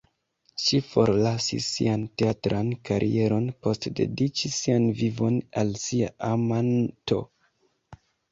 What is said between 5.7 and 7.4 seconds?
sia ama(n)to.